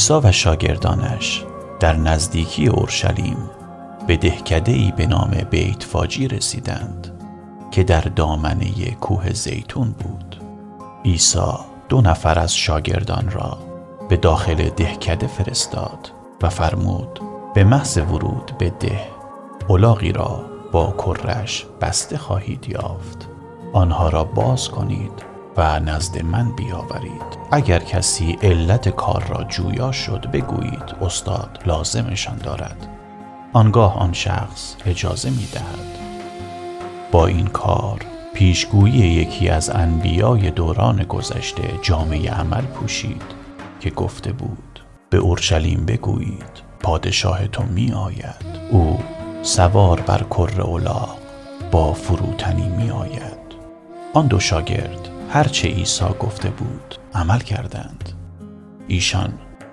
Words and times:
عیسی 0.00 0.14
و 0.14 0.32
شاگردانش 0.32 1.44
در 1.80 1.96
نزدیکی 1.96 2.66
اورشلیم 2.66 3.36
به 4.06 4.16
دهکده 4.16 4.72
ای 4.72 4.92
به 4.96 5.06
نام 5.06 5.30
بیت 5.50 5.82
فاجی 5.82 6.28
رسیدند 6.28 7.10
که 7.70 7.82
در 7.84 8.00
دامنه 8.00 8.90
کوه 8.90 9.32
زیتون 9.32 9.90
بود. 9.90 10.40
عیسی 11.04 11.52
دو 11.88 12.00
نفر 12.00 12.38
از 12.38 12.54
شاگردان 12.56 13.30
را 13.30 13.58
به 14.08 14.16
داخل 14.16 14.68
دهکده 14.68 15.26
فرستاد 15.26 16.12
و 16.42 16.48
فرمود 16.48 17.20
به 17.54 17.64
محض 17.64 17.98
ورود 17.98 18.52
به 18.58 18.70
ده 18.70 19.00
اولاغی 19.68 20.12
را 20.12 20.44
با 20.72 20.94
کرش 20.98 21.66
بسته 21.80 22.18
خواهید 22.18 22.68
یافت. 22.68 23.28
آنها 23.72 24.08
را 24.08 24.24
باز 24.24 24.68
کنید 24.68 25.29
و 25.56 25.80
نزد 25.80 26.24
من 26.24 26.52
بیاورید. 26.52 27.38
اگر 27.50 27.78
کسی 27.78 28.38
علت 28.42 28.88
کار 28.88 29.24
را 29.28 29.44
جویا 29.44 29.92
شد 29.92 30.30
بگویید 30.32 30.94
استاد 31.00 31.62
لازمشان 31.66 32.36
دارد. 32.36 32.88
آنگاه 33.52 33.98
آن 33.98 34.12
شخص 34.12 34.74
اجازه 34.86 35.30
می 35.30 35.48
دهد 35.52 35.98
با 37.12 37.26
این 37.26 37.46
کار 37.46 38.00
پیشگویی 38.34 38.98
یکی 38.98 39.48
از 39.48 39.70
انبیای 39.70 40.50
دوران 40.50 41.02
گذشته 41.02 41.62
جامعه 41.82 42.30
عمل 42.30 42.62
پوشید 42.62 43.22
که 43.80 43.90
گفته 43.90 44.32
بود 44.32 44.80
به 45.10 45.18
اورشلیم 45.18 45.84
بگویید 45.86 46.62
پادشاه 46.80 47.46
تو 47.46 47.62
می 47.62 47.92
آید 47.92 48.60
او 48.70 48.98
سوار 49.42 50.00
بر 50.00 50.22
کر 50.30 50.60
اولاغ 50.60 51.16
با 51.70 51.92
فروتنی 51.92 52.68
می 52.68 52.90
آید 52.90 53.40
آن 54.14 54.26
دو 54.26 54.40
شاگرد 54.40 55.08
هرچه 55.32 55.68
عیسی 55.68 56.04
گفته 56.20 56.50
بود 56.50 56.94
عمل 57.14 57.38
کردند 57.38 58.12
ایشان 58.88 59.32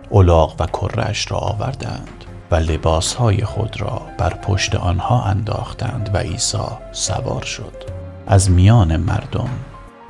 اولاغ 0.10 0.56
و 0.60 0.66
کرش 0.66 1.32
را 1.32 1.38
آوردند 1.38 2.26
و 2.52 2.56
لباسهای 2.56 3.44
خود 3.44 3.82
را 3.82 4.02
بر 4.18 4.30
پشت 4.34 4.76
آنها 4.76 5.24
انداختند 5.24 6.10
و 6.14 6.18
عیسی 6.18 6.68
سوار 6.92 7.42
شد 7.42 7.74
از 8.28 8.52
میان 8.52 8.98
مردم 8.98 9.50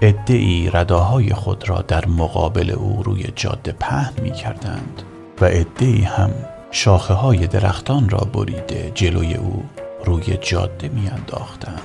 ادعی 0.02 0.70
رداهای 0.70 1.34
خود 1.34 1.70
را 1.70 1.82
در 1.82 2.06
مقابل 2.06 2.72
او 2.72 3.04
روی 3.04 3.32
جاده 3.36 3.72
پهن 3.72 4.14
می 4.22 4.32
کردند 4.32 5.02
و 5.42 5.46
ادعی 5.46 6.02
هم 6.02 6.32
شاخه 6.72 7.14
های 7.14 7.48
درختان 7.48 8.10
را 8.10 8.20
بریده 8.20 8.92
جلوی 8.96 9.36
او 9.36 9.64
روی 10.06 10.38
جاده 10.42 10.88
می 10.88 11.10
انداختند. 11.10 11.82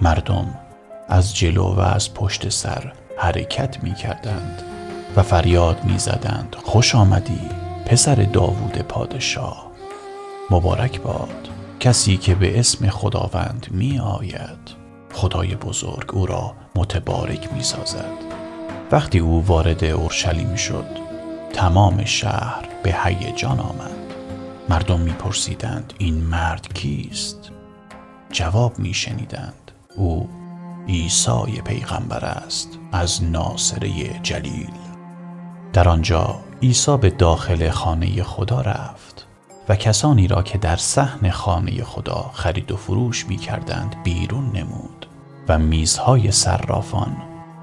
مردم 0.00 0.54
از 1.10 1.36
جلو 1.36 1.74
و 1.74 1.80
از 1.80 2.14
پشت 2.14 2.48
سر 2.48 2.92
حرکت 3.16 3.84
می 3.84 3.94
کردند 3.94 4.62
و 5.16 5.22
فریاد 5.22 5.84
می 5.84 5.98
زدند 5.98 6.56
خوش 6.64 6.94
آمدی 6.94 7.40
پسر 7.86 8.14
داوود 8.14 8.78
پادشاه. 8.78 9.70
مبارک 10.50 11.00
باد 11.00 11.48
کسی 11.80 12.16
که 12.16 12.34
به 12.34 12.58
اسم 12.58 12.90
خداوند 12.90 13.66
می 13.70 13.98
آید 13.98 14.80
خدای 15.12 15.54
بزرگ 15.54 16.14
او 16.14 16.26
را 16.26 16.54
متبارک 16.74 17.52
می 17.52 17.62
سازد 17.62 18.18
وقتی 18.92 19.18
او 19.18 19.46
وارد 19.46 19.84
اورشلیم 19.84 20.54
شد 20.54 20.86
تمام 21.52 22.04
شهر 22.04 22.68
به 22.82 22.96
هیجان 23.04 23.60
آمد. 23.60 24.14
مردم 24.68 25.00
میپرسیدند 25.00 25.92
این 25.98 26.14
مرد 26.14 26.74
کیست؟ 26.74 27.50
جواب 28.32 28.78
میشنیدند. 28.78 29.70
او 29.96 30.39
عیسی 30.88 31.60
پیغمبر 31.64 32.24
است 32.24 32.78
از 32.92 33.24
ناصره 33.24 34.20
جلیل. 34.22 34.70
در 35.72 35.88
آنجا 35.88 36.40
عیسی 36.62 36.96
به 36.96 37.10
داخل 37.10 37.70
خانه 37.70 38.22
خدا 38.22 38.60
رفت 38.60 39.26
و 39.68 39.76
کسانی 39.76 40.28
را 40.28 40.42
که 40.42 40.58
در 40.58 40.76
صحن 40.76 41.30
خانه 41.30 41.84
خدا 41.84 42.30
خرید 42.34 42.72
و 42.72 42.76
فروش 42.76 43.26
می 43.26 43.36
کردند 43.36 43.96
بیرون 44.04 44.50
نمود 44.56 45.06
و 45.48 45.58
میزهای 45.58 46.30
صرافان 46.30 47.16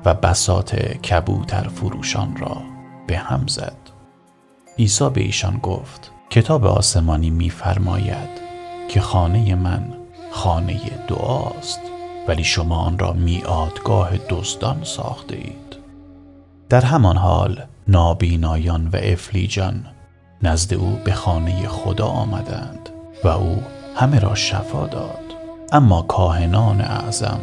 و 0.05 0.13
بسات 0.13 0.75
کبوتر 0.75 1.67
فروشان 1.67 2.35
را 2.35 2.57
به 3.07 3.17
هم 3.17 3.47
زد. 3.47 3.77
عیسی 4.79 5.09
به 5.09 5.21
ایشان 5.21 5.57
گفت 5.57 6.11
کتاب 6.29 6.65
آسمانی 6.65 7.29
میفرماید 7.29 8.29
که 8.89 9.01
خانه 9.01 9.55
من 9.55 9.93
خانه 10.31 10.79
دعاست. 11.07 11.79
ولی 12.27 12.43
شما 12.43 12.75
آن 12.75 12.99
را 12.99 13.13
میادگاه 13.13 14.09
دزدان 14.29 14.83
ساخته 14.83 15.35
اید 15.35 15.77
در 16.69 16.81
همان 16.81 17.17
حال 17.17 17.65
نابینایان 17.87 18.87
و 18.87 18.95
افلیجان 18.95 19.85
نزد 20.41 20.73
او 20.73 20.99
به 21.03 21.13
خانه 21.13 21.67
خدا 21.67 22.07
آمدند 22.07 22.89
و 23.23 23.27
او 23.27 23.63
همه 23.95 24.19
را 24.19 24.35
شفا 24.35 24.87
داد. 24.87 25.19
اما 25.71 26.01
کاهنان 26.01 26.81
اعظم 26.81 27.39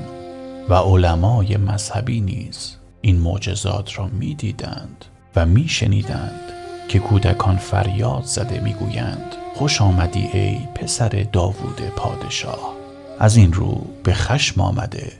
و 0.68 0.74
علمای 0.74 1.56
مذهبی 1.56 2.20
نیز 2.20 2.76
این 3.00 3.16
معجزات 3.16 3.98
را 3.98 4.06
می‌دیدند 4.06 5.04
و 5.36 5.46
میشنیدند 5.46 6.40
که 6.88 6.98
کودکان 6.98 7.56
فریاد 7.56 8.24
زده 8.24 8.60
می‌گویند 8.60 9.34
خوش 9.54 9.82
آمدی 9.82 10.28
ای 10.32 10.58
پسر 10.74 11.26
داوود 11.32 11.80
پادشاه. 11.96 12.74
از 13.18 13.36
این 13.36 13.52
رو 13.52 13.86
به 14.04 14.14
خشم 14.14 14.60
آمده. 14.60 15.12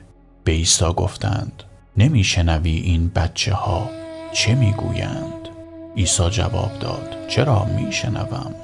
به 0.45 0.53
عیسی 0.53 0.93
گفتند 0.97 1.63
نمیشنوی 1.97 2.71
این 2.77 3.09
بچه 3.09 3.55
ها 3.55 3.91
چه 4.33 4.55
می‌گویند؟ 4.55 5.49
عیسی 5.97 6.31
جواب 6.31 6.79
داد 6.81 7.17
چرا 7.29 7.65
میشنوم؟ 7.65 8.55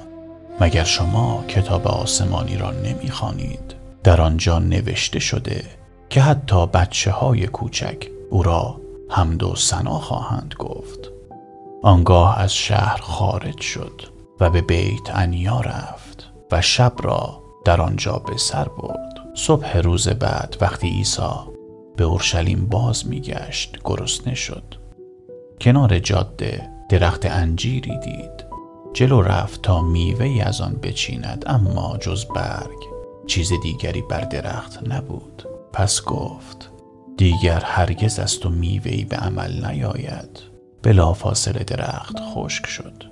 مگر 0.59 0.83
شما 0.83 1.43
کتاب 1.47 1.87
آسمانی 1.87 2.57
را 2.57 2.71
نمی‌خوانید؟ 2.71 3.75
در 4.03 4.21
آنجا 4.21 4.59
نوشته 4.59 5.19
شده 5.19 5.63
که 6.09 6.21
حتی 6.21 6.67
بچه 6.67 7.11
های 7.11 7.47
کوچک 7.47 8.07
او 8.29 8.43
را 8.43 8.81
حمد 9.09 9.43
و 9.43 9.55
سنا 9.55 9.99
خواهند 9.99 10.55
گفت. 10.59 10.99
آنگاه 11.83 12.39
از 12.39 12.53
شهر 12.55 12.97
خارج 13.01 13.61
شد 13.61 14.01
و 14.39 14.49
به 14.49 14.61
بیت 14.61 15.15
انیا 15.15 15.59
رفت 15.59 16.31
و 16.51 16.61
شب 16.61 16.93
را 16.99 17.41
در 17.65 17.81
آنجا 17.81 18.13
به 18.13 18.37
سر 18.37 18.65
برد. 18.65 19.10
صبح 19.33 19.77
روز 19.77 20.07
بعد 20.07 20.57
وقتی 20.61 20.89
عیسی 20.89 21.21
به 21.97 22.03
اورشلیم 22.03 22.65
باز 22.65 23.07
میگشت 23.07 23.77
گرسنه 23.83 24.35
شد. 24.35 24.63
کنار 25.61 25.99
جاده 25.99 26.69
درخت 26.89 27.25
انجیری 27.25 27.99
دید. 27.99 28.45
جلو 28.93 29.21
رفت 29.21 29.61
تا 29.61 29.81
میوه 29.81 30.43
از 30.45 30.61
آن 30.61 30.73
بچیند 30.73 31.43
اما 31.47 31.97
جز 31.97 32.25
برگ 32.25 32.77
چیز 33.27 33.51
دیگری 33.63 34.01
بر 34.01 34.21
درخت 34.21 34.79
نبود. 34.87 35.43
پس 35.73 36.03
گفت 36.05 36.71
دیگر 37.17 37.59
هرگز 37.59 38.19
از 38.19 38.39
تو 38.39 38.49
میوهی 38.49 39.05
به 39.05 39.15
عمل 39.15 39.65
نیاید. 39.65 40.39
بلافاصله 40.83 41.63
درخت 41.63 42.15
خشک 42.33 42.65
شد. 42.65 43.03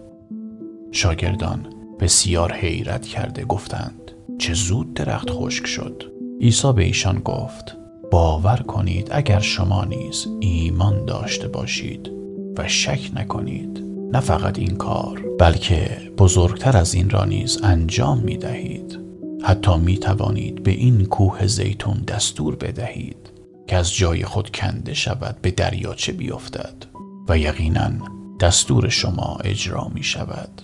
شاگردان 0.92 1.74
بسیار 2.00 2.54
حیرت 2.54 3.06
کرده 3.06 3.46
گفتند 3.46 4.12
چه 4.40 4.54
زود 4.54 4.94
درخت 4.94 5.30
خشک 5.30 5.68
شد. 5.68 6.19
عیسی 6.42 6.74
به 6.74 6.84
ایشان 6.84 7.20
گفت 7.20 7.78
باور 8.12 8.58
کنید 8.58 9.08
اگر 9.12 9.40
شما 9.40 9.86
نیز 9.86 10.28
ایمان 10.40 11.06
داشته 11.06 11.48
باشید 11.48 12.12
و 12.58 12.68
شک 12.68 13.12
نکنید 13.16 13.84
نه 14.14 14.20
فقط 14.20 14.60
این 14.60 14.76
کار 14.76 15.26
بلکه 15.40 16.12
بزرگتر 16.18 16.78
از 16.78 16.94
این 16.94 17.10
را 17.10 17.26
نیز 17.26 17.60
انجام 17.64 18.20
می 18.20 18.38
دهید 18.38 19.00
حتی 19.44 19.78
می 19.78 19.98
توانید 19.98 20.64
به 20.64 20.72
این 20.72 21.06
کوه 21.06 21.48
زیتون 21.48 21.98
دستور 22.08 22.56
بدهید 22.56 23.32
که 23.68 23.76
از 23.76 23.94
جای 23.94 24.24
خود 24.26 24.50
کنده 24.50 24.94
شود 24.94 25.38
به 25.42 25.52
دریاچه 25.52 26.12
بیفتد 26.12 26.86
و 27.30 27.38
یقینا 27.38 27.92
دستور 28.40 28.90
شما 28.90 29.38
اجرا 29.44 29.92
می 29.94 30.04
شود 30.04 30.62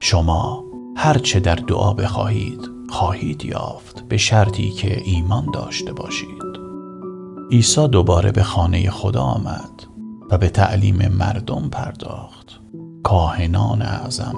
شما 0.00 0.64
هرچه 0.96 1.40
در 1.40 1.54
دعا 1.54 1.92
بخواهید 1.92 2.71
خواهید 2.92 3.44
یافت 3.44 4.08
به 4.08 4.16
شرطی 4.16 4.70
که 4.70 5.02
ایمان 5.04 5.46
داشته 5.54 5.92
باشید. 5.92 6.42
عیسی 7.50 7.88
دوباره 7.88 8.32
به 8.32 8.42
خانه 8.42 8.90
خدا 8.90 9.22
آمد 9.22 9.82
و 10.30 10.38
به 10.38 10.48
تعلیم 10.48 11.08
مردم 11.08 11.68
پرداخت. 11.68 12.60
کاهنان 13.02 13.82
اعظم 13.82 14.36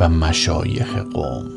و 0.00 0.08
مشایخ 0.08 0.96
قوم 0.96 1.48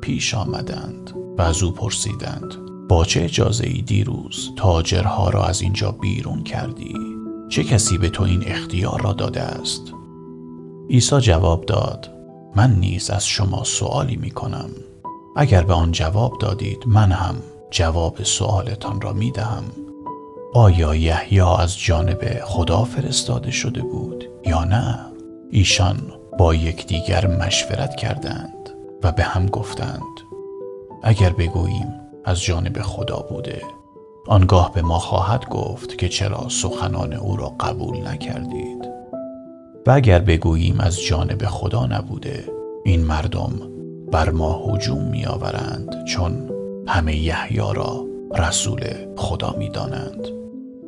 پیش 0.00 0.34
آمدند 0.34 1.12
و 1.38 1.42
از 1.42 1.62
او 1.62 1.70
پرسیدند 1.70 2.54
با 2.88 3.04
چه 3.04 3.24
اجازه 3.24 3.66
ای 3.66 3.82
دیروز 3.82 4.52
تاجرها 4.56 5.30
را 5.30 5.44
از 5.44 5.62
اینجا 5.62 5.92
بیرون 5.92 6.42
کردی؟ 6.42 6.94
چه 7.48 7.64
کسی 7.64 7.98
به 7.98 8.08
تو 8.08 8.24
این 8.24 8.42
اختیار 8.46 9.02
را 9.02 9.12
داده 9.12 9.40
است؟ 9.40 9.82
عیسی 10.90 11.20
جواب 11.20 11.64
داد 11.64 12.10
من 12.56 12.74
نیز 12.74 13.10
از 13.10 13.26
شما 13.26 13.64
سوالی 13.64 14.16
می 14.16 14.30
کنم. 14.30 14.70
اگر 15.36 15.62
به 15.62 15.74
آن 15.74 15.92
جواب 15.92 16.38
دادید 16.40 16.82
من 16.86 17.12
هم 17.12 17.34
جواب 17.70 18.22
سوالتان 18.22 19.00
را 19.00 19.12
می 19.12 19.30
دهم 19.30 19.64
آیا 20.54 20.94
یحیی 20.94 21.40
از 21.40 21.78
جانب 21.78 22.40
خدا 22.44 22.84
فرستاده 22.84 23.50
شده 23.50 23.82
بود 23.82 24.28
یا 24.46 24.64
نه؟ 24.64 24.98
ایشان 25.50 25.96
با 26.38 26.54
یکدیگر 26.54 27.26
مشورت 27.26 27.96
کردند 27.96 28.70
و 29.02 29.12
به 29.12 29.22
هم 29.22 29.46
گفتند 29.46 30.02
اگر 31.02 31.30
بگوییم 31.30 31.94
از 32.24 32.42
جانب 32.42 32.82
خدا 32.82 33.26
بوده 33.30 33.62
آنگاه 34.26 34.72
به 34.72 34.82
ما 34.82 34.98
خواهد 34.98 35.48
گفت 35.48 35.98
که 35.98 36.08
چرا 36.08 36.48
سخنان 36.48 37.12
او 37.12 37.36
را 37.36 37.48
قبول 37.60 38.08
نکردید. 38.08 38.88
و 39.86 39.90
اگر 39.90 40.18
بگوییم 40.18 40.80
از 40.80 41.00
جانب 41.00 41.44
خدا 41.44 41.86
نبوده 41.86 42.44
این 42.84 43.04
مردم 43.04 43.77
بر 44.12 44.30
ما 44.30 44.52
هجوم 44.66 45.02
می 45.04 45.26
آورند 45.26 46.04
چون 46.04 46.50
همه 46.86 47.16
یحیی 47.16 47.74
را 47.74 48.06
رسول 48.38 48.80
خدا 49.16 49.54
می 49.58 49.68
دانند 49.68 50.28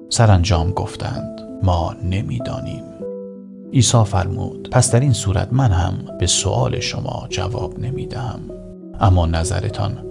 سرانجام 0.08 0.70
گفتند 0.70 1.40
ما 1.62 1.94
نمی‌دانیم. 2.04 2.84
عیسی 3.72 4.04
فرمود 4.04 4.68
پس 4.72 4.92
در 4.92 5.00
این 5.00 5.12
صورت 5.12 5.48
من 5.52 5.70
هم 5.70 6.18
به 6.18 6.26
سؤال 6.26 6.80
شما 6.80 7.26
جواب 7.28 7.78
نمی‌دهم. 7.78 8.40
اما 9.00 9.26
نظرتان 9.26 10.06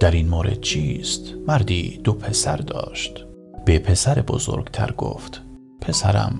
در 0.00 0.10
این 0.10 0.28
مورد 0.28 0.60
چیست؟ 0.60 1.34
مردی 1.46 2.00
دو 2.04 2.12
پسر 2.12 2.56
داشت. 2.56 3.26
به 3.64 3.78
پسر 3.78 4.14
بزرگتر 4.14 4.92
گفت 4.98 5.42
پسرم 5.80 6.32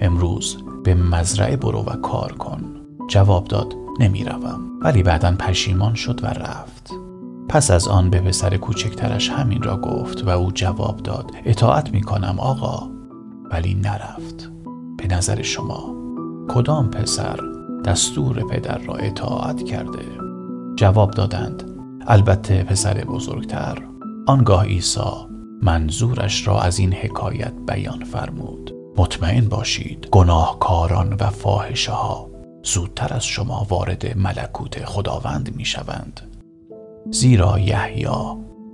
امروز 0.00 0.56
به 0.84 0.94
مزرعه 0.94 1.56
برو 1.56 1.80
و 1.82 1.96
کار 1.96 2.32
کن. 2.32 2.62
جواب 3.08 3.44
داد 3.44 3.85
نمی‌روم. 4.00 4.60
ولی 4.82 5.02
بعدا 5.02 5.32
پشیمان 5.38 5.94
شد 5.94 6.24
و 6.24 6.26
رفت. 6.26 6.90
پس 7.48 7.70
از 7.70 7.88
آن 7.88 8.10
به 8.10 8.20
پسر 8.20 8.56
کوچکترش 8.56 9.30
همین 9.30 9.62
را 9.62 9.76
گفت 9.76 10.26
و 10.26 10.28
او 10.28 10.52
جواب 10.52 10.96
داد 10.96 11.30
اطاعت 11.44 11.92
می 11.92 12.00
کنم 12.00 12.36
آقا. 12.38 12.90
ولی 13.50 13.74
نرفت. 13.74 14.50
به 14.96 15.16
نظر 15.16 15.42
شما 15.42 15.94
کدام 16.48 16.90
پسر 16.90 17.40
دستور 17.84 18.42
پدر 18.50 18.78
را 18.78 18.94
اطاعت 18.94 19.64
کرده؟ 19.64 20.04
جواب 20.76 21.10
دادند 21.10 21.64
البته 22.06 22.62
پسر 22.62 23.04
بزرگتر. 23.04 23.78
آنگاه 24.26 24.64
عیسی 24.64 25.00
منظورش 25.62 26.46
را 26.46 26.60
از 26.60 26.78
این 26.78 26.92
حکایت 26.92 27.52
بیان 27.66 28.04
فرمود. 28.04 28.74
مطمئن 28.96 29.48
باشید 29.48 30.08
گناهکاران 30.10 31.16
و 31.20 31.30
فاحشه 31.30 31.92
ها 31.92 32.35
زودتر 32.66 33.14
از 33.14 33.24
شما 33.24 33.66
وارد 33.70 34.18
ملکوت 34.18 34.84
خداوند 34.84 35.56
می 35.56 35.64
شوند 35.64 36.20
زیرا 37.10 37.58
یحیی 37.58 38.06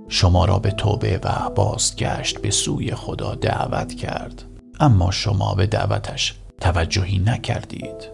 شما 0.07 0.45
را 0.45 0.59
به 0.59 0.71
توبه 0.71 1.19
و 1.23 1.49
بازگشت 1.55 2.41
به 2.41 2.51
سوی 2.51 2.95
خدا 2.95 3.35
دعوت 3.35 3.93
کرد. 3.93 4.43
اما 4.79 5.11
شما 5.11 5.55
به 5.55 5.67
دعوتش 5.67 6.35
توجهی 6.61 7.19
نکردید. 7.19 8.11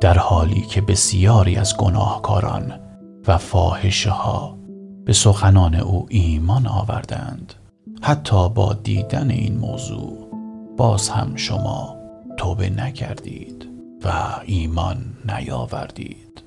در 0.00 0.18
حالی 0.18 0.60
که 0.60 0.80
بسیاری 0.80 1.56
از 1.56 1.76
گناهکاران 1.76 2.80
و 3.26 3.38
فاحشه 3.38 4.10
ها 4.10 4.58
به 5.04 5.12
سخنان 5.12 5.74
او 5.74 6.06
ایمان 6.10 6.66
آوردند 6.66 7.54
حتی 8.02 8.48
با 8.48 8.72
دیدن 8.72 9.30
این 9.30 9.58
موضوع 9.58 10.28
باز 10.76 11.08
هم 11.08 11.36
شما 11.36 11.96
توبه 12.36 12.70
نکردید. 12.70 13.67
و 14.04 14.08
ایمان 14.44 14.96
نیاوردید. 15.28 16.42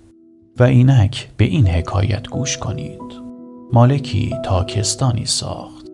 و 0.59 0.63
اینک 0.63 1.29
به 1.37 1.45
این 1.45 1.67
حکایت 1.67 2.27
گوش 2.27 2.57
کنید. 2.57 3.01
مالکی 3.73 4.35
تاکستانی 4.43 5.25
ساخت. 5.25 5.85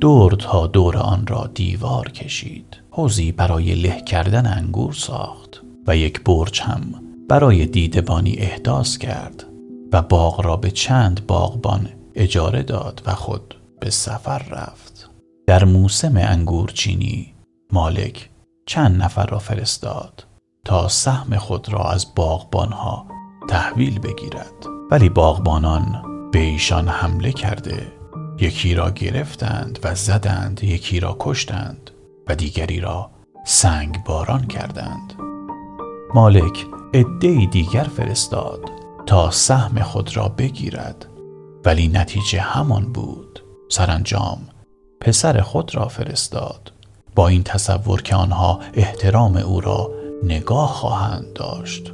دور 0.00 0.32
تا 0.32 0.66
دور 0.66 0.96
آن 0.96 1.26
را 1.26 1.50
دیوار 1.54 2.10
کشید. 2.10 2.76
حوزی 2.90 3.32
برای 3.32 3.74
له 3.74 4.00
کردن 4.00 4.46
انگور 4.46 4.92
ساخت. 4.92 5.62
و 5.86 5.96
یک 5.96 6.24
برج 6.24 6.60
هم 6.60 6.80
برای 7.28 7.66
دیدبانی 7.66 8.34
احداث 8.38 8.98
کرد. 8.98 9.44
و 9.92 10.02
باغ 10.02 10.40
را 10.40 10.56
به 10.56 10.70
چند 10.70 11.26
باغبان 11.26 11.88
اجاره 12.14 12.62
داد 12.62 13.02
و 13.06 13.14
خود 13.14 13.54
به 13.80 13.90
سفر 13.90 14.38
رفت. 14.38 15.10
در 15.46 15.64
موسم 15.64 16.16
انگورچینی 16.16 17.32
مالک 17.72 18.30
چند 18.66 19.02
نفر 19.02 19.26
را 19.26 19.38
فرستاد. 19.38 20.26
تا 20.66 20.88
سهم 20.88 21.36
خود 21.36 21.72
را 21.72 21.84
از 21.84 22.14
باغبانها 22.14 23.06
تحویل 23.48 23.98
بگیرد. 23.98 24.66
ولی 24.90 25.08
باغبانان 25.08 26.02
به 26.32 26.38
ایشان 26.38 26.88
حمله 26.88 27.32
کرده. 27.32 27.92
یکی 28.40 28.74
را 28.74 28.90
گرفتند 28.90 29.78
و 29.84 29.94
زدند 29.94 30.64
یکی 30.64 31.00
را 31.00 31.16
کشتند 31.20 31.90
و 32.28 32.34
دیگری 32.34 32.80
را 32.80 33.10
سنگ 33.44 34.04
باران 34.04 34.46
کردند. 34.46 35.12
مالک 36.14 36.66
عده 36.94 37.46
دیگر 37.46 37.86
فرستاد 37.96 38.60
تا 39.06 39.30
سهم 39.30 39.82
خود 39.82 40.16
را 40.16 40.28
بگیرد. 40.28 41.06
ولی 41.64 41.88
نتیجه 41.88 42.40
همان 42.40 42.92
بود. 42.92 43.42
سرانجام 43.68 44.38
پسر 45.00 45.40
خود 45.40 45.74
را 45.74 45.88
فرستاد. 45.88 46.72
با 47.14 47.28
این 47.28 47.42
تصور 47.42 48.02
که 48.02 48.16
آنها 48.16 48.60
احترام 48.74 49.36
او 49.36 49.60
را 49.60 49.95
نگاه 50.22 50.68
خواهند 50.68 51.32
داشت. 51.32 51.92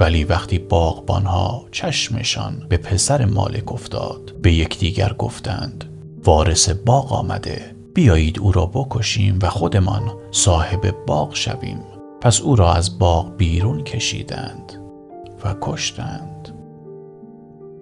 ولی 0.00 0.24
وقتی 0.24 0.58
باغبانها 0.58 1.64
چشمشان 1.70 2.66
به 2.68 2.76
پسر 2.76 3.24
مالک 3.24 3.72
افتاد 3.72 4.34
به 4.42 4.52
یکدیگر 4.52 5.12
گفتند 5.12 5.84
وارث 6.24 6.68
باغ 6.68 7.12
آمده 7.12 7.76
بیایید 7.94 8.38
او 8.38 8.52
را 8.52 8.66
بکشیم 8.66 9.38
و 9.42 9.48
خودمان 9.48 10.02
صاحب 10.30 10.94
باغ 11.06 11.34
شویم. 11.34 11.78
پس 12.20 12.40
او 12.40 12.56
را 12.56 12.72
از 12.72 12.98
باغ 12.98 13.36
بیرون 13.36 13.84
کشیدند 13.84 14.72
و 15.44 15.54
کشتند. 15.60 16.48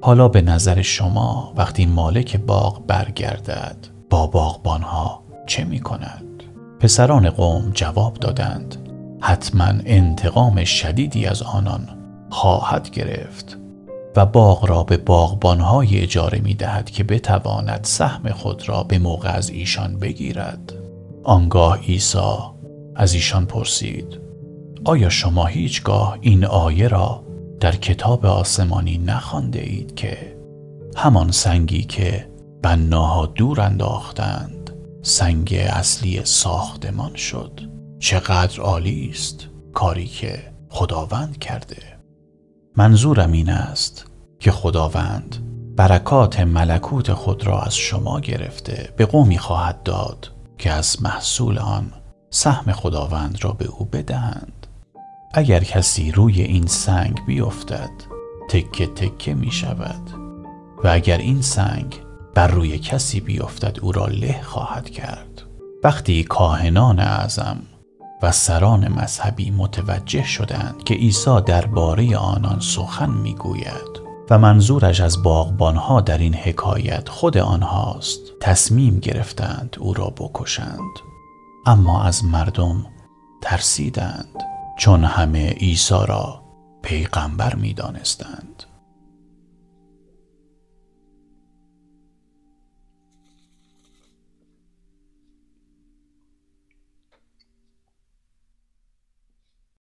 حالا 0.00 0.28
به 0.28 0.42
نظر 0.42 0.82
شما 0.82 1.52
وقتی 1.56 1.86
مالک 1.86 2.36
باغ 2.36 2.86
برگردد 2.86 3.76
با 4.10 4.26
باغبانها 4.26 5.22
چه 5.46 5.64
می 5.64 5.80
کند؟ 5.80 6.42
پسران 6.80 7.30
قوم 7.30 7.70
جواب 7.74 8.14
دادند 8.14 8.76
حتما 9.26 9.72
انتقام 9.84 10.64
شدیدی 10.64 11.26
از 11.26 11.42
آنان 11.42 11.88
خواهد 12.30 12.90
گرفت 12.90 13.58
و 14.16 14.26
باغ 14.26 14.66
را 14.66 14.82
به 14.82 14.96
باغبانهای 14.96 15.98
اجاره 16.00 16.40
می 16.40 16.54
دهد 16.54 16.90
که 16.90 17.04
بتواند 17.04 17.80
سهم 17.82 18.30
خود 18.30 18.68
را 18.68 18.82
به 18.82 18.98
موقع 18.98 19.28
از 19.28 19.50
ایشان 19.50 19.98
بگیرد. 19.98 20.72
آنگاه 21.22 21.78
عیسی 21.78 22.18
از 22.94 23.14
ایشان 23.14 23.46
پرسید 23.46 24.20
آیا 24.84 25.08
شما 25.08 25.46
هیچگاه 25.46 26.18
این 26.20 26.44
آیه 26.44 26.88
را 26.88 27.22
در 27.60 27.76
کتاب 27.76 28.26
آسمانی 28.26 28.98
نخوانده 28.98 29.60
اید 29.60 29.94
که 29.94 30.36
همان 30.96 31.30
سنگی 31.30 31.82
که 31.82 32.28
بناها 32.62 33.26
دور 33.26 33.60
انداختند 33.60 34.70
سنگ 35.02 35.54
اصلی 35.68 36.20
ساختمان 36.24 37.14
شد؟ 37.14 37.73
چقدر 38.04 38.60
عالی 38.60 39.10
است 39.10 39.46
کاری 39.74 40.06
که 40.06 40.52
خداوند 40.68 41.38
کرده. 41.38 41.98
منظورم 42.76 43.32
این 43.32 43.50
است 43.50 44.06
که 44.40 44.50
خداوند 44.50 45.36
برکات 45.76 46.40
ملکوت 46.40 47.12
خود 47.12 47.46
را 47.46 47.62
از 47.62 47.76
شما 47.76 48.20
گرفته 48.20 48.94
به 48.96 49.06
قومی 49.06 49.38
خواهد 49.38 49.82
داد 49.82 50.32
که 50.58 50.70
از 50.70 51.02
محصول 51.02 51.58
آن 51.58 51.92
سهم 52.30 52.72
خداوند 52.72 53.44
را 53.44 53.52
به 53.52 53.66
او 53.66 53.84
بدهند. 53.84 54.66
اگر 55.34 55.64
کسی 55.64 56.12
روی 56.12 56.42
این 56.42 56.66
سنگ 56.66 57.26
بیفتد 57.26 57.90
تکه 58.48 58.86
تکه 58.86 59.34
می 59.34 59.50
شود. 59.50 60.10
و 60.84 60.88
اگر 60.88 61.18
این 61.18 61.42
سنگ 61.42 62.00
بر 62.34 62.48
روی 62.48 62.78
کسی 62.78 63.20
بیفتد 63.20 63.78
او 63.82 63.92
را 63.92 64.06
له 64.06 64.42
خواهد 64.42 64.90
کرد. 64.90 65.42
وقتی 65.84 66.24
کاهنان 66.24 67.00
اعظم 67.00 67.62
و 68.24 68.32
سران 68.32 68.88
مذهبی 68.88 69.50
متوجه 69.50 70.24
شدند 70.24 70.84
که 70.84 70.94
عیسی 70.94 71.40
درباره 71.46 72.16
آنان 72.16 72.60
سخن 72.60 73.10
می‌گوید 73.10 74.00
و 74.30 74.38
منظورش 74.38 75.00
از 75.00 75.22
باغبانها 75.22 76.00
در 76.00 76.18
این 76.18 76.34
حکایت 76.34 77.08
خود 77.08 77.38
آنهاست 77.38 78.20
تصمیم 78.40 78.98
گرفتند 78.98 79.76
او 79.80 79.94
را 79.94 80.06
بکشند 80.06 80.98
اما 81.66 82.02
از 82.02 82.24
مردم 82.24 82.86
ترسیدند 83.40 84.44
چون 84.78 85.04
همه 85.04 85.50
عیسی 85.50 86.06
را 86.08 86.42
پیغمبر 86.82 87.54
می 87.54 87.74
دانستند. 87.74 88.64